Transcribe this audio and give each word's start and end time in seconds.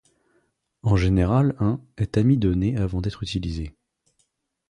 En 0.81 0.95
général, 0.95 1.55
un' 1.59 1.79
est 1.99 2.17
amidonné 2.17 2.75
avant 2.75 3.01
d'être 3.01 3.21
utilisé. 3.21 3.75